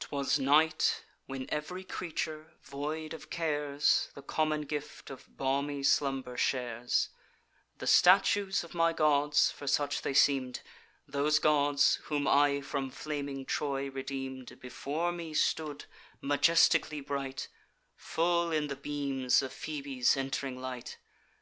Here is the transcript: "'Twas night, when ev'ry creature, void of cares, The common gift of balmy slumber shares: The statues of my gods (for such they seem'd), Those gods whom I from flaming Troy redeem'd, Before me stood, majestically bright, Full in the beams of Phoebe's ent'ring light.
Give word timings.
"'Twas 0.00 0.38
night, 0.38 1.04
when 1.26 1.44
ev'ry 1.50 1.84
creature, 1.84 2.54
void 2.62 3.12
of 3.12 3.28
cares, 3.28 4.08
The 4.14 4.22
common 4.22 4.62
gift 4.62 5.10
of 5.10 5.26
balmy 5.36 5.82
slumber 5.82 6.38
shares: 6.38 7.10
The 7.76 7.86
statues 7.86 8.64
of 8.64 8.72
my 8.72 8.94
gods 8.94 9.50
(for 9.50 9.66
such 9.66 10.00
they 10.00 10.14
seem'd), 10.14 10.62
Those 11.06 11.38
gods 11.38 11.96
whom 12.04 12.26
I 12.26 12.62
from 12.62 12.88
flaming 12.88 13.44
Troy 13.44 13.90
redeem'd, 13.90 14.58
Before 14.58 15.12
me 15.12 15.34
stood, 15.34 15.84
majestically 16.22 17.02
bright, 17.02 17.48
Full 17.94 18.52
in 18.52 18.68
the 18.68 18.76
beams 18.76 19.42
of 19.42 19.52
Phoebe's 19.52 20.16
ent'ring 20.16 20.58
light. 20.58 20.96